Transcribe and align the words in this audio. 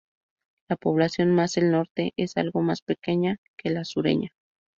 La 0.67 0.77
población 0.77 1.29
más 1.31 1.59
al 1.59 1.69
norte 1.69 2.13
es 2.17 2.35
algo 2.35 2.61
más 2.63 2.81
pequeña 2.81 3.37
que 3.55 3.69
la 3.69 3.85
sureña. 3.85 4.31